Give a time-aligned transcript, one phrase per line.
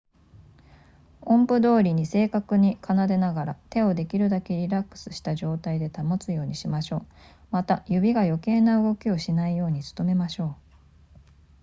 [1.21, 7.05] 音符どおりに正確に奏でながら手をできるだけリラックスした状態で保つようにしましょう
[7.51, 10.57] また指が余計な動きをしないように努めましょう